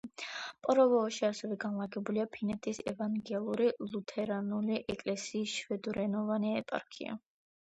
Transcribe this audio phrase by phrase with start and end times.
[0.67, 7.17] პორვოოში ასევე განლაგებულია ფინეთის ევანგელურ-ლუთერანული ეკლესიის შვედურენოვანი ეპარქია.